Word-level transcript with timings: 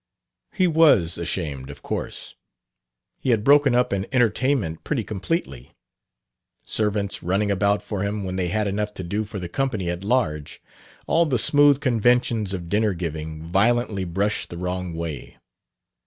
He 0.51 0.65
was 0.65 1.19
ashamed, 1.19 1.69
of 1.69 1.83
course. 1.83 2.33
He 3.19 3.29
had 3.29 3.43
broken 3.43 3.75
up 3.75 3.91
an 3.91 4.07
entertainment 4.11 4.83
pretty 4.83 5.03
completely! 5.03 5.75
Servants 6.65 7.21
running 7.21 7.51
about 7.51 7.83
for 7.83 8.01
him 8.01 8.23
when 8.23 8.35
they 8.35 8.47
had 8.47 8.65
enough 8.65 8.95
to 8.95 9.03
do 9.03 9.23
for 9.23 9.37
the 9.37 9.47
company 9.47 9.91
at 9.91 10.03
large! 10.03 10.59
All 11.05 11.27
the 11.27 11.37
smooth 11.37 11.81
conventions 11.81 12.51
of 12.51 12.67
dinner 12.67 12.95
giving 12.95 13.43
violently 13.43 14.03
brushed 14.03 14.49
the 14.49 14.57
wrong 14.57 14.95
way! 14.95 15.37